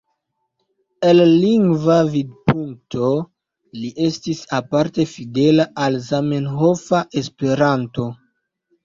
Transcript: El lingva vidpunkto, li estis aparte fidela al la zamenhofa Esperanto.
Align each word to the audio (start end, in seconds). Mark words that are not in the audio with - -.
El 1.09 1.19
lingva 1.41 1.97
vidpunkto, 2.15 3.09
li 3.81 3.91
estis 4.05 4.41
aparte 4.61 5.05
fidela 5.13 5.67
al 5.85 5.95
la 5.97 6.01
zamenhofa 6.07 7.03
Esperanto. 7.23 8.09